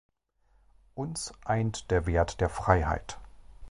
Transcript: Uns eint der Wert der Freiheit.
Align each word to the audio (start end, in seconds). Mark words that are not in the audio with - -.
Uns 0.95 1.31
eint 1.45 1.91
der 1.91 2.07
Wert 2.07 2.41
der 2.41 2.49
Freiheit. 2.49 3.19